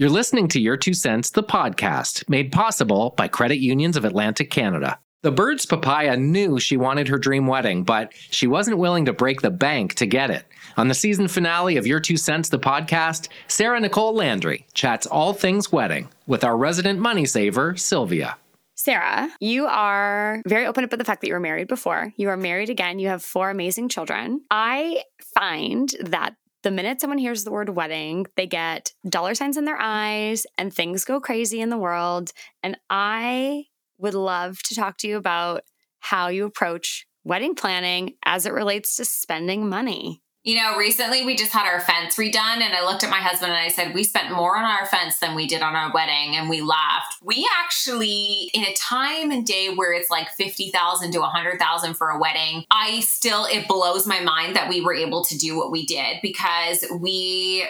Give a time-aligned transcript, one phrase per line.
[0.00, 4.48] You're listening to Your Two Cents, the podcast, made possible by Credit Unions of Atlantic
[4.48, 4.96] Canada.
[5.24, 9.40] The Bird's Papaya knew she wanted her dream wedding, but she wasn't willing to break
[9.40, 10.44] the bank to get it.
[10.76, 15.32] On the season finale of Your Two Cents, the podcast, Sarah Nicole Landry chats all
[15.32, 18.36] things wedding with our resident money saver, Sylvia.
[18.76, 22.12] Sarah, you are very open about the fact that you were married before.
[22.16, 23.00] You are married again.
[23.00, 24.42] You have four amazing children.
[24.48, 25.02] I
[25.34, 29.78] find that the minute someone hears the word wedding, they get dollar signs in their
[29.80, 32.32] eyes and things go crazy in the world.
[32.62, 33.66] And I
[33.98, 35.62] would love to talk to you about
[36.00, 40.22] how you approach wedding planning as it relates to spending money.
[40.48, 43.52] You know, recently we just had our fence redone, and I looked at my husband
[43.52, 46.36] and I said, We spent more on our fence than we did on our wedding.
[46.36, 47.16] And we laughed.
[47.22, 52.18] We actually, in a time and day where it's like 50,000 to 100,000 for a
[52.18, 55.84] wedding, I still, it blows my mind that we were able to do what we
[55.84, 57.66] did because we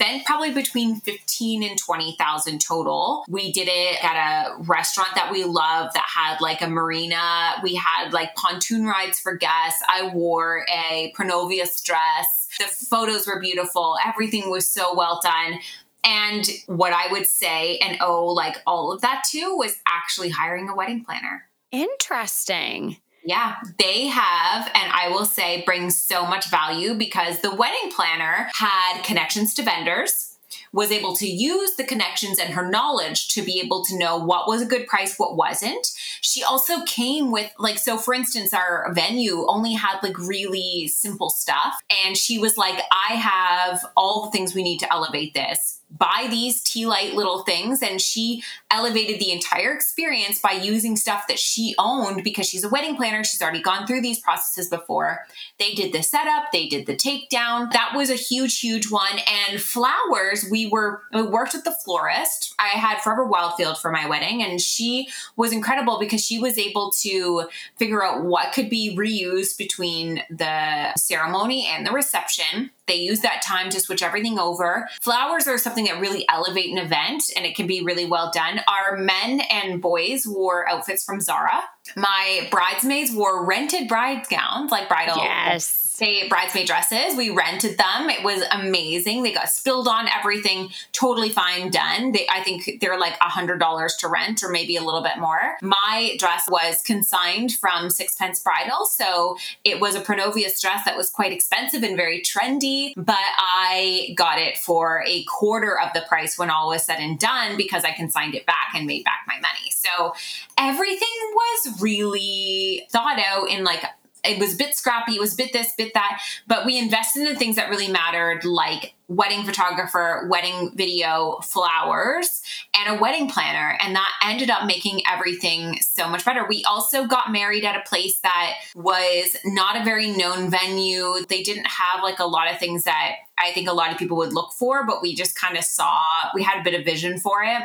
[0.00, 3.24] spent probably between 15 and 20,000 total.
[3.28, 7.54] We did it at a restaurant that we love that had like a marina.
[7.64, 9.82] We had like pontoon rides for guests.
[9.88, 12.48] I wore a Pronovias dress.
[12.60, 13.96] The photos were beautiful.
[14.06, 15.58] Everything was so well done.
[16.04, 20.68] And what I would say and oh, like all of that too was actually hiring
[20.68, 21.48] a wedding planner.
[21.72, 22.98] Interesting.
[23.24, 28.48] Yeah, they have, and I will say brings so much value because the wedding planner
[28.54, 30.36] had connections to vendors,
[30.72, 34.48] was able to use the connections and her knowledge to be able to know what
[34.48, 35.86] was a good price, what wasn't.
[36.20, 41.30] She also came with, like, so for instance, our venue only had like really simple
[41.30, 41.74] stuff.
[42.06, 46.26] And she was like, I have all the things we need to elevate this buy
[46.30, 47.82] these tea light little things.
[47.82, 52.68] And she elevated the entire experience by using stuff that she owned because she's a
[52.68, 53.24] wedding planner.
[53.24, 55.26] She's already gone through these processes before.
[55.58, 56.52] They did the setup.
[56.52, 57.72] They did the takedown.
[57.72, 59.18] That was a huge huge one.
[59.48, 62.54] And flowers we were we worked with the florist.
[62.58, 66.90] I had forever wildfield for my wedding and she was incredible because she was able
[67.02, 73.20] to figure out what could be reused between the ceremony and the reception they use
[73.20, 74.88] that time to switch everything over.
[75.00, 78.60] Flowers are something that really elevate an event and it can be really well done.
[78.68, 81.62] Our men and boys wore outfits from Zara.
[81.96, 85.16] My bridesmaids wore rented bride gowns, like bridal.
[85.16, 87.16] Yes say bridesmaid dresses.
[87.16, 88.08] We rented them.
[88.08, 89.24] It was amazing.
[89.24, 90.70] They got spilled on everything.
[90.92, 92.12] Totally fine done.
[92.12, 95.18] They, I think they're like a hundred dollars to rent or maybe a little bit
[95.18, 95.56] more.
[95.60, 98.86] My dress was consigned from Sixpence Bridal.
[98.86, 104.14] So it was a Pronovias dress that was quite expensive and very trendy, but I
[104.16, 107.84] got it for a quarter of the price when all was said and done because
[107.84, 109.70] I consigned it back and made back my money.
[109.70, 110.14] So
[110.56, 113.82] everything was really thought out in like
[114.28, 117.26] it was a bit scrappy, it was a bit this, bit that, but we invested
[117.26, 122.42] in the things that really mattered, like wedding photographer, wedding video, flowers,
[122.76, 123.78] and a wedding planner.
[123.80, 126.46] And that ended up making everything so much better.
[126.46, 131.24] We also got married at a place that was not a very known venue.
[131.26, 134.18] They didn't have like a lot of things that I think a lot of people
[134.18, 136.02] would look for, but we just kind of saw,
[136.34, 137.62] we had a bit of vision for it.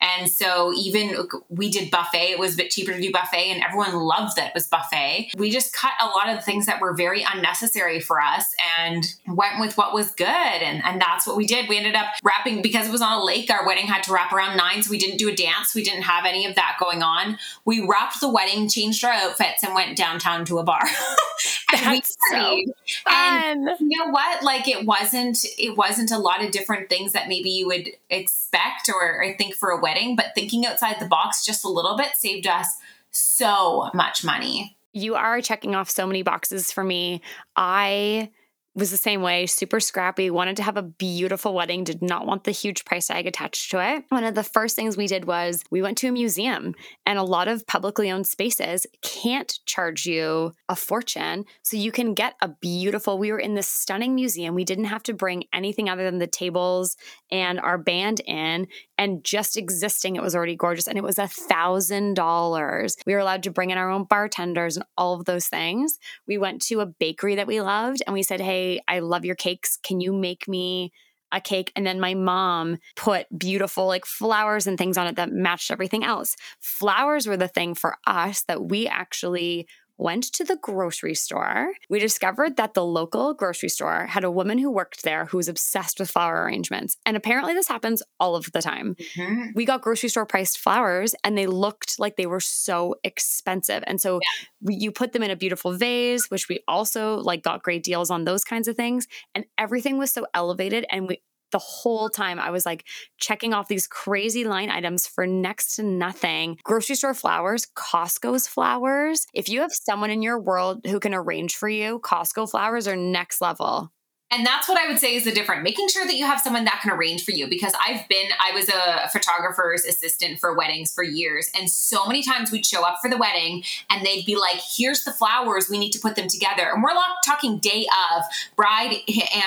[0.00, 3.62] And so even we did buffet, it was a bit cheaper to do buffet and
[3.62, 5.30] everyone loved that it was buffet.
[5.36, 8.44] We just cut a lot of the things that were very unnecessary for us
[8.78, 10.26] and went with what was good.
[10.26, 11.68] And, and that's what we did.
[11.68, 13.50] We ended up wrapping because it was on a lake.
[13.50, 14.82] Our wedding had to wrap around nine.
[14.82, 15.74] So we didn't do a dance.
[15.74, 17.38] We didn't have any of that going on.
[17.64, 20.82] We wrapped the wedding, changed our outfits and went downtown to a bar.
[21.72, 22.72] and that's we so.
[23.10, 24.42] And you know what?
[24.42, 28.88] Like it wasn't, it wasn't a lot of different things that maybe you would expect
[28.88, 32.16] or I think for a wedding, but thinking outside the box just a little bit
[32.16, 32.66] saved us
[33.12, 34.76] so much money.
[34.92, 37.20] You are checking off so many boxes for me.
[37.54, 38.30] I
[38.76, 42.44] was the same way, super scrappy, wanted to have a beautiful wedding, did not want
[42.44, 44.04] the huge price tag attached to it.
[44.10, 46.74] One of the first things we did was we went to a museum,
[47.06, 51.46] and a lot of publicly owned spaces can't charge you a fortune.
[51.62, 54.54] So you can get a beautiful, we were in this stunning museum.
[54.54, 56.96] We didn't have to bring anything other than the tables
[57.30, 58.66] and our band in,
[58.98, 60.86] and just existing, it was already gorgeous.
[60.86, 62.96] And it was a thousand dollars.
[63.06, 65.98] We were allowed to bring in our own bartenders and all of those things.
[66.26, 69.34] We went to a bakery that we loved, and we said, Hey, I love your
[69.34, 69.78] cakes.
[69.82, 70.92] Can you make me
[71.32, 75.32] a cake and then my mom put beautiful like flowers and things on it that
[75.32, 76.36] matched everything else.
[76.60, 79.66] Flowers were the thing for us that we actually
[79.98, 81.72] went to the grocery store.
[81.88, 85.48] We discovered that the local grocery store had a woman who worked there who was
[85.48, 86.96] obsessed with flower arrangements.
[87.06, 88.96] And apparently, this happens all of the time.
[89.16, 89.50] Mm-hmm.
[89.54, 93.82] We got grocery store priced flowers and they looked like they were so expensive.
[93.86, 94.46] And so yeah.
[94.60, 98.10] we, you put them in a beautiful vase, which we also like got great deals
[98.10, 99.06] on those kinds of things.
[99.34, 100.86] And everything was so elevated.
[100.90, 101.22] And we
[101.52, 102.84] the whole time I was like
[103.18, 106.58] checking off these crazy line items for next to nothing.
[106.64, 109.26] Grocery store flowers, Costco's flowers.
[109.34, 112.96] If you have someone in your world who can arrange for you, Costco flowers are
[112.96, 113.90] next level.
[114.32, 115.62] And that's what I would say is the difference.
[115.62, 118.52] Making sure that you have someone that can arrange for you because I've been, I
[118.52, 121.48] was a photographer's assistant for weddings for years.
[121.56, 125.04] And so many times we'd show up for the wedding and they'd be like, here's
[125.04, 126.70] the flowers, we need to put them together.
[126.72, 126.90] And we're
[127.24, 128.24] talking day of
[128.56, 128.96] bride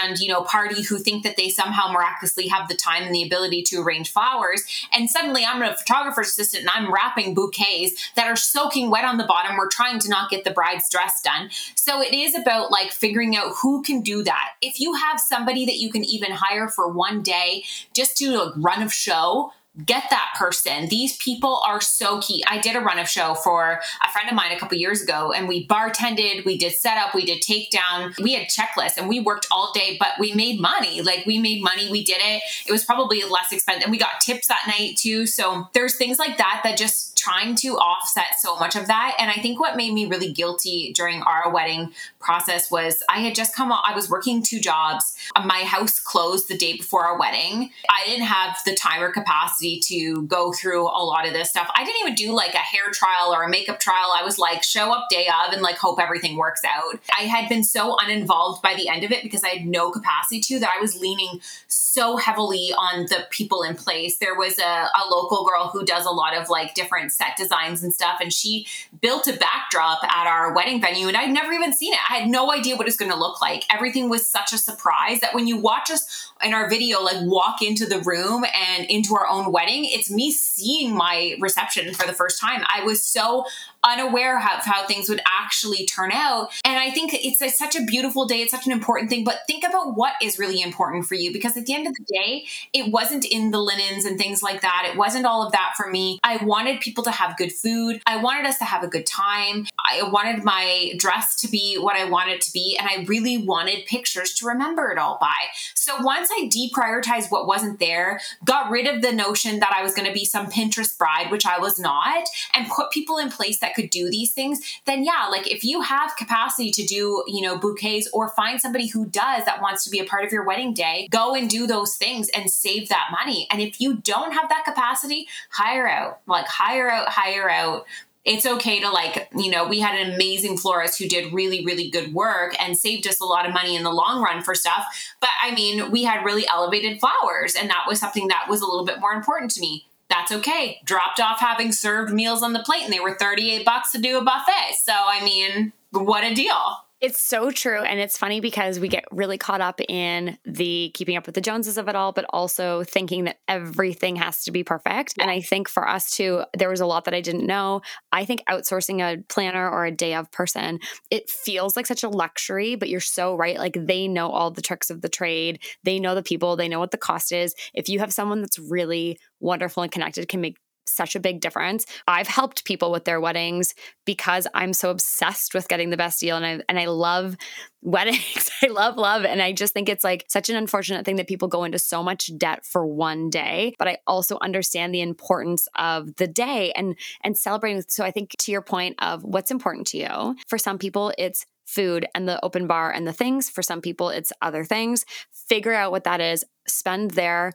[0.04, 3.24] and, you know, party who think that they somehow miraculously have the time and the
[3.24, 4.64] ability to arrange flowers.
[4.94, 9.18] And suddenly I'm a photographer's assistant and I'm wrapping bouquets that are soaking wet on
[9.18, 9.58] the bottom.
[9.58, 11.50] We're trying to not get the bride's dress done.
[11.76, 15.66] So it is about like figuring out who can do that if you have somebody
[15.66, 17.63] that you can even hire for one day
[17.94, 19.51] just to like run of show
[19.86, 20.88] get that person.
[20.89, 22.44] These people are so key.
[22.48, 25.31] I did a run of show for a friend of mine a couple years ago
[25.31, 29.48] and we bartended, we did setup, we did takedown, we had checklists and we worked
[29.51, 31.01] all day, but we made money.
[31.01, 32.42] Like we made money, we did it.
[32.66, 35.25] It was probably less expensive and we got tips that night too.
[35.25, 39.16] So there's things like that that just trying to offset so much of that.
[39.19, 43.36] And I think what made me really guilty during our wedding process was I had
[43.36, 45.16] just come out, I was working two jobs.
[45.36, 47.71] My house closed the day before our wedding.
[47.89, 51.69] I didn't have the time or capacity to go through a lot of this stuff.
[51.75, 54.12] I didn't even do like a hair trial or a makeup trial.
[54.16, 57.00] I was like, show up day of and like hope everything works out.
[57.18, 60.39] I had been so uninvolved by the end of it because I had no capacity
[60.42, 64.18] to that I was leaning so heavily on the people in place.
[64.18, 67.83] There was a, a local girl who does a lot of like different set designs
[67.83, 68.19] and stuff.
[68.21, 68.66] And she
[69.01, 72.00] built a backdrop at our wedding venue, and I'd never even seen it.
[72.10, 73.66] I had no idea what it was going to look like.
[73.69, 77.62] Everything was such a surprise that when you watch us in our video, like walk
[77.62, 82.13] into the room and into our own wedding, it's me seeing my reception for the
[82.13, 82.63] first time.
[82.74, 83.45] I was so
[83.84, 86.50] unaware of how things would actually turn out.
[86.66, 88.42] And I think it's a, such a beautiful day.
[88.42, 89.24] It's such an important thing.
[89.24, 92.04] But think about what is really important for you because at the end of the
[92.04, 94.90] day, it wasn't in the linens and things like that.
[94.92, 96.20] It wasn't all of that for me.
[96.24, 98.02] I wanted people to have good food.
[98.06, 99.68] I wanted us to have a good time.
[99.80, 102.78] I wanted my dress to be what I wanted it to be.
[102.80, 105.34] And I really wanted pictures to remember it all by.
[105.74, 109.94] So once I deprioritized what wasn't there, got rid of the notion that I was
[109.94, 113.60] going to be some Pinterest bride, which I was not, and put people in place
[113.60, 117.24] that that could do these things, then yeah, like if you have capacity to do,
[117.27, 120.31] you know, bouquets or find somebody who does that wants to be a part of
[120.31, 123.48] your wedding day, go and do those things and save that money.
[123.51, 127.86] And if you don't have that capacity, hire out, like hire out, hire out.
[128.25, 131.89] It's okay to like you know we had an amazing florist who did really really
[131.89, 134.86] good work and saved us a lot of money in the long run for stuff.
[135.21, 138.66] But i mean we had really elevated flowers and that was something that was a
[138.66, 140.80] little bit more important to me that's okay.
[140.84, 144.18] Dropped off having served meals on the plate and they were 38 bucks to do
[144.18, 144.76] a buffet.
[144.82, 146.78] So, I mean, what a deal.
[147.01, 147.81] It's so true.
[147.81, 151.40] And it's funny because we get really caught up in the keeping up with the
[151.42, 155.13] Joneses of it all, but also thinking that everything has to be perfect.
[155.16, 155.24] Yeah.
[155.24, 157.81] And I think for us too, there was a lot that I didn't know.
[158.12, 160.80] I think outsourcing a planner or a day of person,
[161.10, 163.57] it feels like such a luxury, but you're so right.
[163.57, 166.80] Like they know all the tricks of the trade, they know the people, they know
[166.80, 167.56] what the cost is.
[167.74, 170.57] If you have someone that's really wonderful and connected, can make
[170.90, 171.86] such a big difference.
[172.08, 173.74] I've helped people with their weddings
[174.06, 177.36] because I'm so obsessed with getting the best deal and I and I love
[177.82, 178.50] weddings.
[178.62, 181.48] I love love and I just think it's like such an unfortunate thing that people
[181.48, 186.16] go into so much debt for one day, but I also understand the importance of
[186.18, 189.98] the day and and celebrating so I think to your point of what's important to
[189.98, 190.36] you.
[190.48, 193.48] For some people it's food and the open bar and the things.
[193.50, 195.06] For some people, it's other things.
[195.31, 197.54] Figure out what that is, spend there,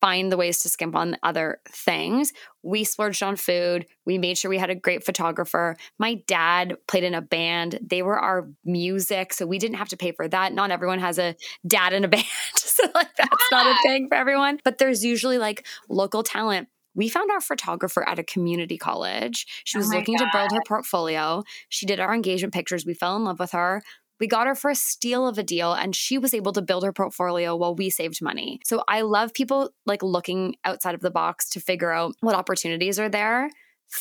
[0.00, 2.32] find the ways to skimp on other things.
[2.62, 3.86] We splurged on food.
[4.06, 5.76] We made sure we had a great photographer.
[5.98, 7.78] My dad played in a band.
[7.82, 10.52] They were our music, so we didn't have to pay for that.
[10.52, 12.24] Not everyone has a dad in a band.
[12.54, 14.58] so like that's not a thing for everyone.
[14.64, 16.68] But there's usually like local talent.
[16.94, 19.46] We found our photographer at a community college.
[19.64, 20.24] She oh was oh looking God.
[20.24, 21.44] to build her portfolio.
[21.68, 22.84] She did our engagement pictures.
[22.84, 23.82] We fell in love with her.
[24.20, 26.84] We got her for a steal of a deal and she was able to build
[26.84, 28.60] her portfolio while we saved money.
[28.66, 32.98] So I love people like looking outside of the box to figure out what opportunities
[32.98, 33.50] are there.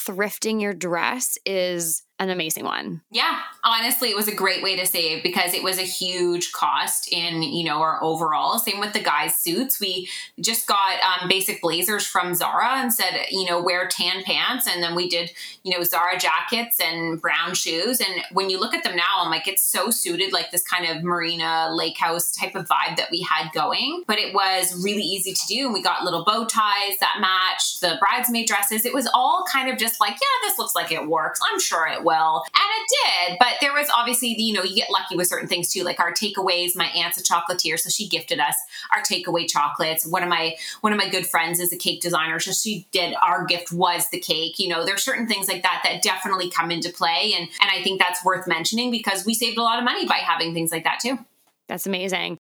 [0.06, 3.02] Thrifting your dress is an amazing one.
[3.12, 7.12] Yeah, honestly, it was a great way to save because it was a huge cost
[7.12, 8.60] in you know our overall.
[8.60, 9.80] Same with the guys' suits.
[9.80, 10.10] We
[10.40, 14.84] just got um, basic blazers from Zara and said you know wear tan pants, and
[14.84, 15.32] then we did
[15.64, 18.02] you know Zara jackets and brown shoes.
[18.02, 20.86] And when you look at them now, I'm like it's so suited like this kind
[20.86, 24.04] of marina lake house type of vibe that we had going.
[24.08, 27.80] But it was really easy to do, and we got little bow ties that matched
[27.80, 28.86] the bridesmaid dresses.
[28.86, 31.40] It was all kind of just like yeah, this looks like it works.
[31.50, 32.44] I'm sure it will.
[32.56, 35.72] And it did, but there was obviously, you know, you get lucky with certain things
[35.72, 36.76] too, like our takeaways.
[36.76, 38.56] My aunt's a chocolatier, so she gifted us
[38.96, 40.06] our takeaway chocolates.
[40.06, 43.14] One of my one of my good friends is a cake designer, so she did
[43.22, 44.58] our gift was the cake.
[44.58, 47.84] You know, there's certain things like that that definitely come into play, and and I
[47.84, 50.84] think that's worth mentioning because we saved a lot of money by having things like
[50.86, 51.20] that too.
[51.68, 52.38] That's amazing.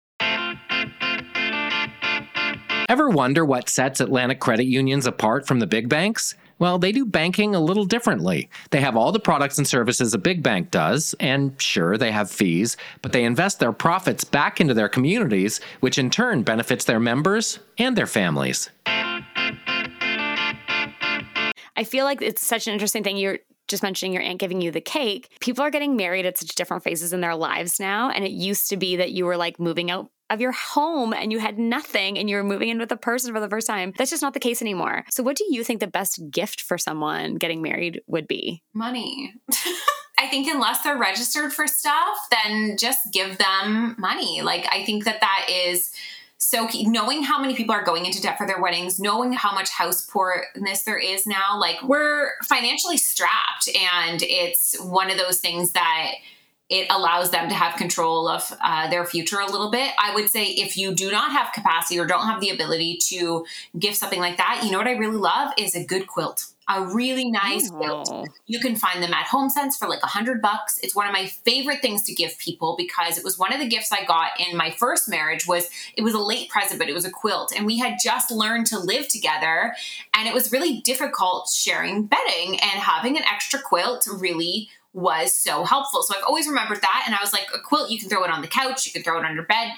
[2.90, 6.36] Ever wonder what sets Atlantic credit unions apart from the big banks?
[6.60, 8.50] Well, they do banking a little differently.
[8.72, 12.32] They have all the products and services a big bank does, and sure, they have
[12.32, 17.00] fees, but they invest their profits back into their communities, which in turn benefits their
[17.00, 18.70] members and their families.
[21.78, 23.18] I feel like it's such an interesting thing.
[23.18, 25.30] You're just mentioning your aunt giving you the cake.
[25.42, 28.10] People are getting married at such different phases in their lives now.
[28.10, 31.32] And it used to be that you were like moving out of your home and
[31.32, 33.94] you had nothing and you were moving in with a person for the first time.
[33.98, 35.06] That's just not the case anymore.
[35.10, 38.64] So, what do you think the best gift for someone getting married would be?
[38.74, 39.34] Money.
[40.20, 44.42] I think unless they're registered for stuff, then just give them money.
[44.42, 45.92] Like, I think that that is
[46.40, 49.70] so knowing how many people are going into debt for their weddings, knowing how much
[49.70, 55.72] house poorness there is now, like we're financially strapped, and it's one of those things
[55.72, 56.14] that
[56.70, 59.92] it allows them to have control of uh, their future a little bit.
[59.98, 63.46] I would say if you do not have capacity or don't have the ability to
[63.80, 66.46] give something like that, you know what I really love is a good quilt.
[66.70, 67.78] A really nice oh.
[67.78, 68.30] quilt.
[68.46, 70.78] You can find them at HomeSense for like a hundred bucks.
[70.84, 73.70] It's one of my favorite things to give people because it was one of the
[73.70, 75.48] gifts I got in my first marriage.
[75.48, 78.32] Was it was a late present, but it was a quilt, and we had just
[78.32, 79.74] learned to live together,
[80.14, 85.64] and it was really difficult sharing bedding and having an extra quilt really was so
[85.64, 86.02] helpful.
[86.04, 87.04] So I've always remembered that.
[87.06, 89.04] And I was like, a quilt, you can throw it on the couch, you can
[89.04, 89.74] throw it under bed.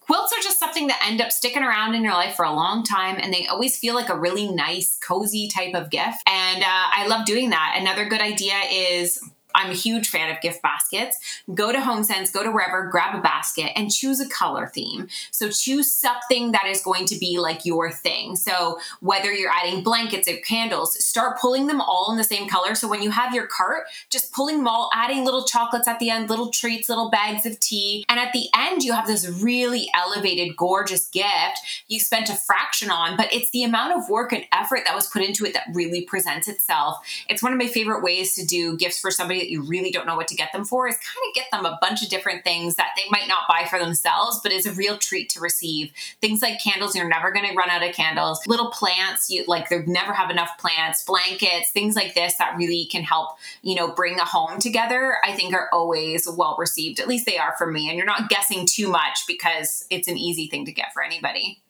[0.00, 2.84] Quilts are just something that end up sticking around in your life for a long
[2.84, 6.18] time, and they always feel like a really nice, cozy type of gift.
[6.26, 7.76] And uh, I love doing that.
[7.78, 9.18] Another good idea is
[9.54, 11.16] I'm a huge fan of gift baskets.
[11.52, 15.08] Go to HomeSense, go to wherever, grab a basket and choose a color theme.
[15.30, 18.36] So choose something that is going to be like your thing.
[18.36, 22.74] So whether you're adding blankets or candles, start pulling them all in the same color.
[22.74, 26.10] So when you have your cart, just pulling them all, adding little chocolates at the
[26.10, 28.04] end, little treats, little bags of tea.
[28.08, 32.90] And at the end, you have this really elevated, gorgeous gift you spent a fraction
[32.90, 35.64] on, but it's the amount of work and effort that was put into it that
[35.72, 36.98] really presents itself.
[37.28, 40.06] It's one of my favorite ways to do gifts for somebody that you really don't
[40.06, 42.44] know what to get them for is kind of get them a bunch of different
[42.44, 45.92] things that they might not buy for themselves, but is a real treat to receive.
[46.22, 48.40] Things like candles, you're never going to run out of candles.
[48.46, 52.86] Little plants, you like they never have enough plants, blankets, things like this that really
[52.90, 57.00] can help, you know, bring a home together, I think are always well received.
[57.00, 57.90] At least they are for me.
[57.90, 61.62] And you're not guessing too much because it's an easy thing to get for anybody.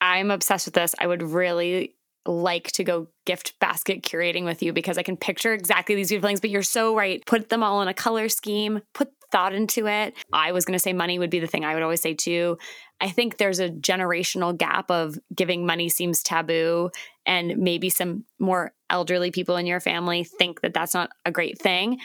[0.00, 0.94] I'm obsessed with this.
[1.00, 1.94] I would really
[2.28, 6.28] like to go gift basket curating with you because I can picture exactly these beautiful
[6.28, 6.40] things.
[6.40, 7.24] But you're so right.
[7.26, 10.14] Put them all in a color scheme, put thought into it.
[10.32, 12.58] I was going to say money would be the thing I would always say too.
[13.00, 16.90] I think there's a generational gap of giving money seems taboo,
[17.26, 21.58] and maybe some more elderly people in your family think that that's not a great
[21.58, 21.98] thing.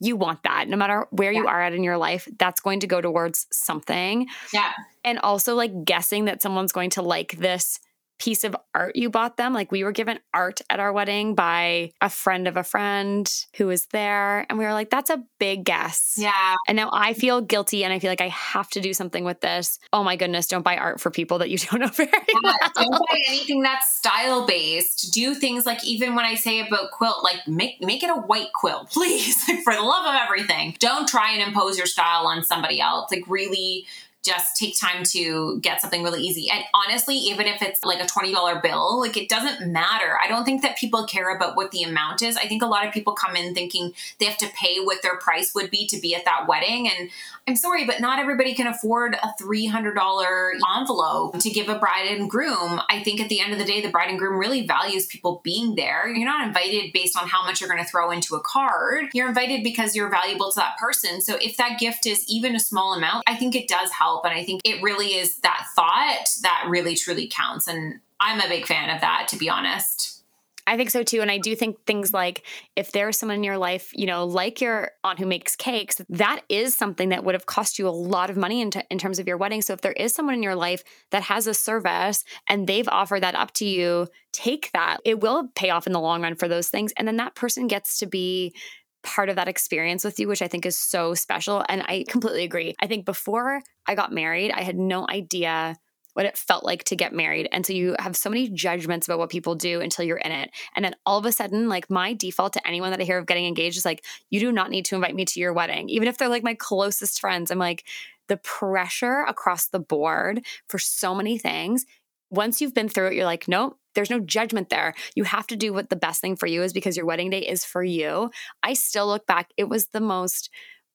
[0.00, 1.40] You want that no matter where yeah.
[1.40, 4.26] you are at in your life, that's going to go towards something.
[4.52, 4.72] Yeah.
[5.04, 7.78] And also, like guessing that someone's going to like this
[8.18, 9.52] piece of art you bought them.
[9.52, 13.66] Like we were given art at our wedding by a friend of a friend who
[13.66, 14.46] was there.
[14.48, 16.14] And we were like, that's a big guess.
[16.16, 16.54] Yeah.
[16.68, 19.40] And now I feel guilty and I feel like I have to do something with
[19.40, 19.78] this.
[19.92, 22.10] Oh my goodness, don't buy art for people that you don't know very
[22.42, 22.54] well.
[22.74, 25.12] Don't buy anything that's style based.
[25.12, 28.52] Do things like even when I say about quilt, like make make it a white
[28.52, 29.42] quilt, please.
[29.64, 30.76] for the love of everything.
[30.78, 33.10] Don't try and impose your style on somebody else.
[33.10, 33.86] Like really
[34.22, 36.48] just take time to get something really easy.
[36.50, 40.18] And honestly, even if it's like a $20 bill, like it doesn't matter.
[40.22, 42.36] I don't think that people care about what the amount is.
[42.36, 45.16] I think a lot of people come in thinking they have to pay what their
[45.16, 46.88] price would be to be at that wedding.
[46.88, 47.10] And
[47.48, 52.30] I'm sorry, but not everybody can afford a $300 envelope to give a bride and
[52.30, 52.80] groom.
[52.88, 55.40] I think at the end of the day, the bride and groom really values people
[55.42, 56.08] being there.
[56.08, 59.06] You're not invited based on how much you're going to throw into a card.
[59.12, 61.20] You're invited because you're valuable to that person.
[61.20, 64.24] So if that gift is even a small amount, I think it does help help.
[64.24, 67.68] And I think it really is that thought that really truly counts.
[67.68, 70.22] And I'm a big fan of that, to be honest.
[70.64, 71.20] I think so too.
[71.20, 72.44] And I do think things like
[72.76, 76.42] if there's someone in your life, you know, like your aunt who makes cakes, that
[76.48, 79.18] is something that would have cost you a lot of money in, t- in terms
[79.18, 79.60] of your wedding.
[79.60, 83.24] So if there is someone in your life that has a service and they've offered
[83.24, 84.98] that up to you, take that.
[85.04, 86.92] It will pay off in the long run for those things.
[86.96, 88.54] And then that person gets to be
[89.02, 91.64] part of that experience with you, which I think is so special.
[91.68, 92.74] And I completely agree.
[92.80, 95.76] I think before I got married, I had no idea
[96.14, 97.48] what it felt like to get married.
[97.52, 100.50] And so you have so many judgments about what people do until you're in it.
[100.76, 103.26] And then all of a sudden, like my default to anyone that I hear of
[103.26, 105.88] getting engaged is like, you do not need to invite me to your wedding.
[105.88, 107.84] Even if they're like my closest friends, I'm like,
[108.28, 111.86] the pressure across the board for so many things.
[112.30, 114.94] Once you've been through it, you're like, nope, there's no judgment there.
[115.14, 117.40] You have to do what the best thing for you is because your wedding day
[117.40, 118.30] is for you.
[118.62, 120.50] I still look back, it was the most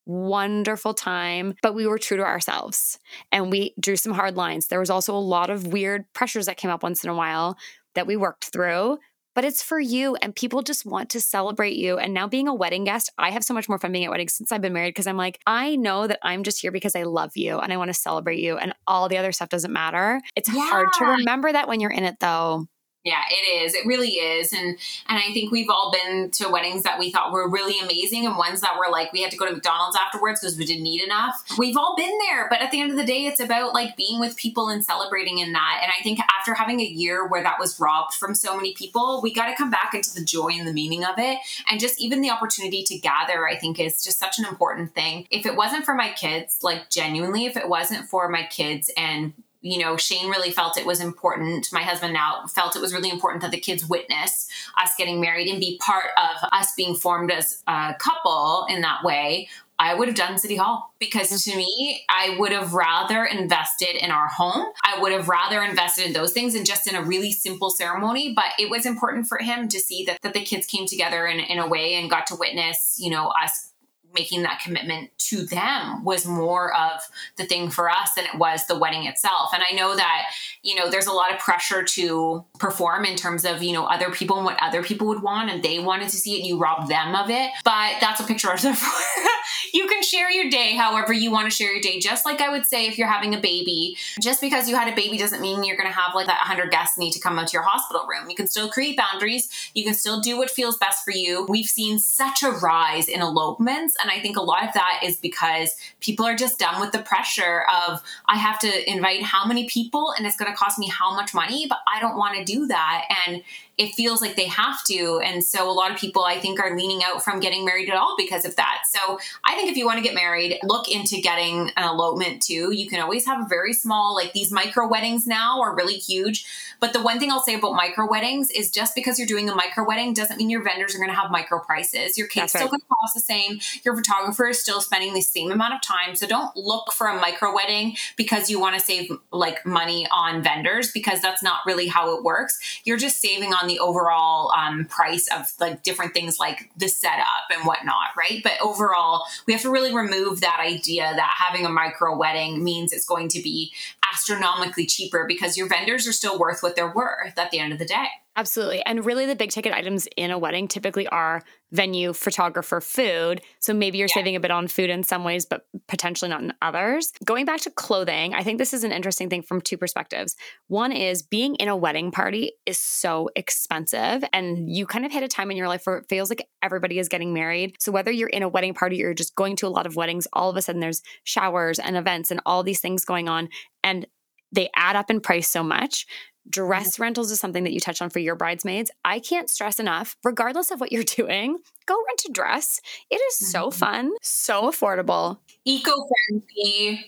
[0.08, 2.98] wonderful time, but we were true to ourselves
[3.32, 4.68] and we drew some hard lines.
[4.68, 7.58] There was also a lot of weird pressures that came up once in a while
[7.94, 9.00] that we worked through,
[9.36, 11.98] but it's for you and people just want to celebrate you.
[11.98, 14.34] And now being a wedding guest, I have so much more fun being at weddings
[14.34, 17.04] since I've been married because I'm like, I know that I'm just here because I
[17.04, 20.22] love you and I want to celebrate you and all the other stuff doesn't matter.
[20.36, 20.70] It's yeah.
[20.70, 22.68] hard to remember that when you're in it though.
[23.07, 23.73] Yeah, it is.
[23.73, 24.51] It really is.
[24.51, 28.25] And and I think we've all been to weddings that we thought were really amazing
[28.25, 30.85] and ones that were like we had to go to McDonald's afterwards because we didn't
[30.85, 31.41] eat enough.
[31.57, 34.19] We've all been there, but at the end of the day it's about like being
[34.19, 35.79] with people and celebrating in that.
[35.81, 39.21] And I think after having a year where that was robbed from so many people,
[39.23, 41.37] we got to come back into the joy and the meaning of it
[41.71, 45.27] and just even the opportunity to gather I think is just such an important thing.
[45.31, 49.31] If it wasn't for my kids, like genuinely if it wasn't for my kids and
[49.61, 51.67] you know, Shane really felt it was important.
[51.71, 54.47] My husband now felt it was really important that the kids witness
[54.81, 59.03] us getting married and be part of us being formed as a couple in that
[59.03, 59.49] way.
[59.79, 64.09] I would have done City Hall because to me, I would have rather invested in
[64.09, 64.65] our home.
[64.83, 68.33] I would have rather invested in those things and just in a really simple ceremony.
[68.35, 71.39] But it was important for him to see that, that the kids came together in,
[71.39, 73.71] in a way and got to witness, you know, us
[74.17, 77.01] making that commitment to them was more of
[77.36, 79.51] the thing for us than it was the wedding itself.
[79.53, 80.25] And I know that,
[80.63, 84.12] you know, there's a lot of pressure to perform in terms of, you know, other
[84.12, 86.57] people and what other people would want and they wanted to see it and you
[86.57, 87.51] robbed them of it.
[87.63, 89.29] But that's what picture are for.
[89.74, 92.00] you can share your day however you want to share your day.
[92.00, 94.95] Just like I would say if you're having a baby, just because you had a
[94.95, 97.47] baby doesn't mean you're going to have like that 100 guests need to come out
[97.47, 98.29] to your hospital room.
[98.29, 99.50] You can still create boundaries.
[99.74, 101.45] You can still do what feels best for you.
[101.47, 105.17] We've seen such a rise in elopements and I think a lot of that is
[105.17, 109.67] because people are just done with the pressure of, I have to invite how many
[109.67, 112.43] people and it's going to cost me how much money, but I don't want to
[112.43, 113.05] do that.
[113.27, 113.43] And
[113.77, 115.22] it feels like they have to.
[115.24, 117.96] And so a lot of people, I think, are leaning out from getting married at
[117.96, 118.83] all because of that.
[118.90, 122.74] So I think if you want to get married, look into getting an elopement too.
[122.74, 126.46] You can always have a very small, like these micro weddings now are really huge.
[126.79, 129.55] But the one thing I'll say about micro weddings is just because you're doing a
[129.55, 132.18] micro wedding doesn't mean your vendors are going to have micro prices.
[132.18, 132.61] Your cake's right.
[132.61, 133.59] still going to cost the same.
[133.83, 136.16] Your photographer is still spending the same amount of time.
[136.16, 140.42] So don't look for a micro wedding because you want to save like money on
[140.42, 142.59] vendors because that's not really how it works.
[142.83, 147.25] You're just saving on the overall um, price of like different things like the setup
[147.53, 148.42] and whatnot, right?
[148.44, 152.94] But overall, we have to really remove that idea that having a micro wedding means
[152.94, 153.72] it's going to be
[154.14, 157.80] astronomically cheaper because your vendors are still worth what they're worth at the end of
[157.80, 158.08] the day.
[158.37, 158.85] Absolutely.
[158.85, 163.41] And really, the big ticket items in a wedding typically are venue, photographer, food.
[163.59, 164.13] So maybe you're yeah.
[164.13, 167.11] saving a bit on food in some ways, but potentially not in others.
[167.25, 170.35] Going back to clothing, I think this is an interesting thing from two perspectives.
[170.67, 175.23] One is being in a wedding party is so expensive, and you kind of hit
[175.23, 177.75] a time in your life where it feels like everybody is getting married.
[177.79, 179.95] So whether you're in a wedding party or you're just going to a lot of
[179.95, 183.50] weddings, all of a sudden there's showers and events and all these things going on.
[183.83, 184.05] And
[184.51, 186.05] they add up in price so much
[186.50, 187.03] Dress mm-hmm.
[187.03, 188.92] rentals is something that you touch on for your bridesmaids.
[189.03, 192.81] I can't stress enough, regardless of what you're doing, go rent a dress.
[193.10, 193.51] It is mm-hmm.
[193.51, 195.92] so fun, so affordable, eco
[196.27, 197.05] friendly,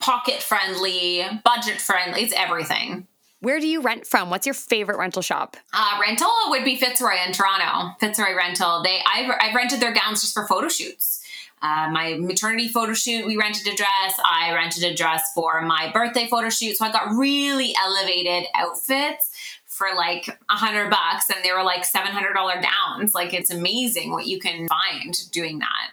[0.00, 2.22] pocket friendly, budget friendly.
[2.22, 3.06] It's everything.
[3.40, 4.30] Where do you rent from?
[4.30, 5.56] What's your favorite rental shop?
[5.72, 7.92] Uh, rental would be Fitzroy in Toronto.
[7.98, 8.84] Fitzroy Rental.
[8.84, 11.21] They I've, I've rented their gowns just for photo shoots.
[11.62, 14.20] Uh, my maternity photo shoot, we rented a dress.
[14.28, 16.76] I rented a dress for my birthday photo shoot.
[16.76, 19.30] So I got really elevated outfits
[19.66, 23.14] for like a hundred bucks and they were like $700 gowns.
[23.14, 25.92] Like it's amazing what you can find doing that.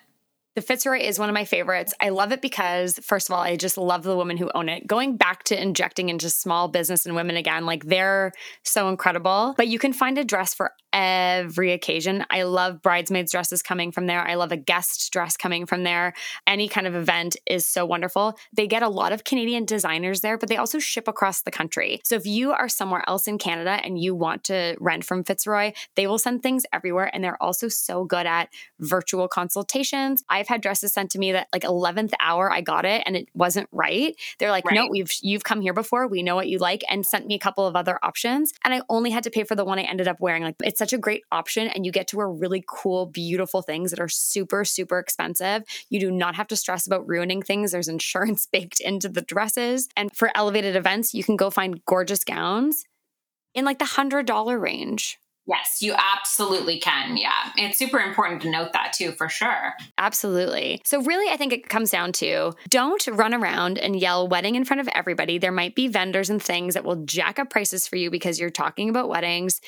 [0.55, 1.93] The Fitzroy is one of my favorites.
[2.01, 4.85] I love it because, first of all, I just love the women who own it.
[4.87, 9.53] Going back to injecting into small business and women again, like they're so incredible.
[9.55, 12.25] But you can find a dress for every occasion.
[12.29, 14.21] I love bridesmaids dresses coming from there.
[14.21, 16.13] I love a guest dress coming from there.
[16.47, 18.37] Any kind of event is so wonderful.
[18.53, 22.01] They get a lot of Canadian designers there, but they also ship across the country.
[22.03, 25.73] So if you are somewhere else in Canada and you want to rent from Fitzroy,
[25.95, 27.09] they will send things everywhere.
[27.13, 28.49] And they're also so good at
[28.79, 30.23] virtual consultations.
[30.29, 33.29] I've had dresses sent to me that like 11th hour I got it and it
[33.33, 34.15] wasn't right.
[34.39, 34.75] They're like, right.
[34.75, 36.07] no, we've you've come here before.
[36.07, 38.53] We know what you like and sent me a couple of other options.
[38.63, 40.43] And I only had to pay for the one I ended up wearing.
[40.43, 43.61] Like it's it's such a great option and you get to wear really cool, beautiful
[43.61, 45.63] things that are super, super expensive.
[45.89, 47.71] You do not have to stress about ruining things.
[47.71, 49.89] There's insurance baked into the dresses.
[49.97, 52.85] And for elevated events, you can go find gorgeous gowns
[53.53, 55.17] in like the $100 range.
[55.45, 57.17] Yes, you absolutely can.
[57.17, 57.49] Yeah.
[57.57, 59.73] It's super important to note that too, for sure.
[59.97, 60.79] Absolutely.
[60.85, 64.63] So, really, I think it comes down to don't run around and yell wedding in
[64.63, 65.39] front of everybody.
[65.39, 68.51] There might be vendors and things that will jack up prices for you because you're
[68.51, 69.59] talking about weddings.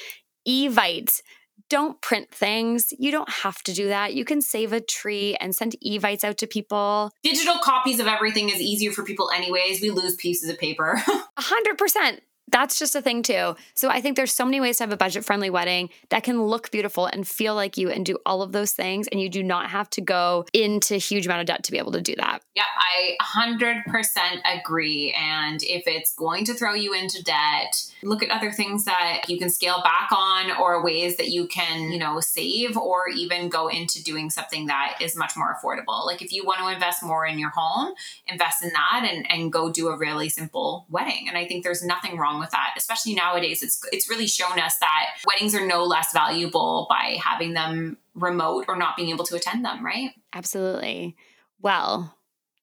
[0.47, 1.21] Evite.
[1.69, 2.91] Don't print things.
[2.97, 4.13] You don't have to do that.
[4.13, 7.11] You can save a tree and send evites out to people.
[7.23, 9.81] Digital copies of everything is easier for people, anyways.
[9.81, 11.01] We lose pieces of paper.
[11.07, 13.55] A hundred percent that's just a thing too.
[13.73, 16.43] So I think there's so many ways to have a budget friendly wedding that can
[16.43, 19.07] look beautiful and feel like you and do all of those things.
[19.07, 21.93] And you do not have to go into huge amount of debt to be able
[21.93, 22.41] to do that.
[22.55, 25.15] Yeah, I 100% agree.
[25.17, 29.37] And if it's going to throw you into debt, look at other things that you
[29.37, 33.67] can scale back on or ways that you can, you know, save or even go
[33.67, 36.05] into doing something that is much more affordable.
[36.05, 37.93] Like if you want to invest more in your home,
[38.27, 41.27] invest in that and, and go do a really simple wedding.
[41.27, 43.63] And I think there's nothing wrong with that, especially nowadays.
[43.63, 48.65] It's it's really shown us that weddings are no less valuable by having them remote
[48.67, 50.11] or not being able to attend them, right?
[50.33, 51.15] Absolutely.
[51.61, 52.15] Well,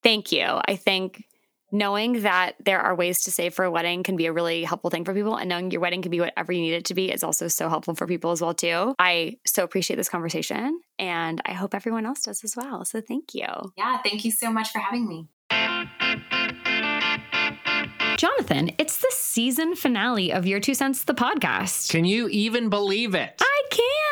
[0.02, 0.44] thank you.
[0.44, 1.24] I think
[1.70, 4.90] knowing that there are ways to save for a wedding can be a really helpful
[4.90, 7.10] thing for people and knowing your wedding can be whatever you need it to be
[7.10, 11.42] is also so helpful for people as well too i so appreciate this conversation and
[11.44, 14.70] i hope everyone else does as well so thank you yeah thank you so much
[14.70, 15.28] for having me
[18.48, 21.90] Jonathan, it's the season finale of Your Two Cents, the podcast.
[21.90, 23.34] Can you even believe it?
[23.40, 23.62] I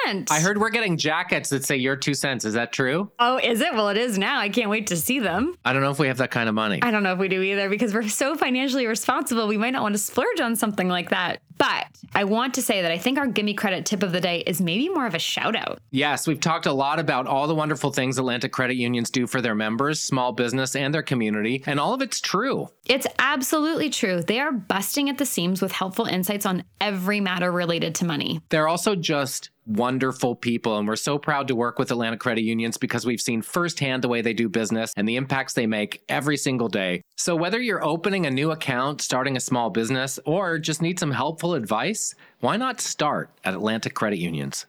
[0.07, 2.45] I heard we're getting jackets that say Your Two Cents.
[2.45, 3.11] Is that true?
[3.19, 3.73] Oh, is it?
[3.75, 4.39] Well, it is now.
[4.39, 5.57] I can't wait to see them.
[5.65, 6.79] I don't know if we have that kind of money.
[6.83, 9.49] I don't know if we do either because we're so financially responsible.
[9.49, 11.41] We might not want to splurge on something like that.
[11.59, 14.41] But I want to say that I think our Gimme Credit tip of the day
[14.47, 15.81] is maybe more of a shout out.
[15.91, 19.41] Yes, we've talked a lot about all the wonderful things Atlantic credit unions do for
[19.41, 22.69] their members, small business, and their community, and all of it's true.
[22.87, 24.23] It's absolutely true.
[24.23, 28.43] They are busting at the seams with helpful insights on every matter related to money.
[28.51, 30.79] They're also just wonderful people.
[30.79, 34.09] And we're so proud to work with Atlantic Credit Unions because we've seen firsthand the
[34.09, 37.03] way they do business and the impacts they make every single day.
[37.17, 41.11] So, whether you're opening a new account, starting a small business, or just need some
[41.11, 44.67] helpful advice, why not start at Atlantic Credit Unions?